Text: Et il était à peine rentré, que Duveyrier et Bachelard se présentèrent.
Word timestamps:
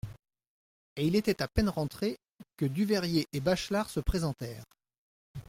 Et 0.95 1.05
il 1.05 1.15
était 1.15 1.43
à 1.43 1.47
peine 1.47 1.69
rentré, 1.69 2.17
que 2.57 2.65
Duveyrier 2.65 3.27
et 3.33 3.39
Bachelard 3.39 3.91
se 3.91 3.99
présentèrent. 3.99 4.65